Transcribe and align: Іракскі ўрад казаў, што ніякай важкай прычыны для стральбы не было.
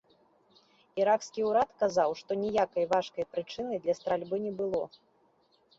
Іракскі 1.01 1.45
ўрад 1.49 1.69
казаў, 1.83 2.09
што 2.23 2.31
ніякай 2.43 2.83
важкай 2.95 3.25
прычыны 3.35 3.73
для 3.87 3.93
стральбы 4.01 4.35
не 4.49 4.53
было. 4.65 4.83